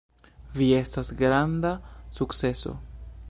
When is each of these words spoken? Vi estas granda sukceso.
Vi 0.59 0.69
estas 0.77 1.11
granda 1.19 1.75
sukceso. 2.21 2.75